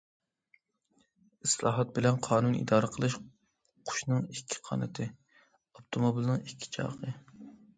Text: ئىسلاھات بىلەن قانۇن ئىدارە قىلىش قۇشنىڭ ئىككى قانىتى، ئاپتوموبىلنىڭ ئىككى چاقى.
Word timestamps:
ئىسلاھات 1.47 1.91
بىلەن 1.97 2.17
قانۇن 2.29 2.57
ئىدارە 2.61 2.89
قىلىش 2.97 3.17
قۇشنىڭ 3.91 4.25
ئىككى 4.37 4.59
قانىتى، 4.71 5.07
ئاپتوموبىلنىڭ 5.37 6.43
ئىككى 6.49 6.73
چاقى. 6.79 7.15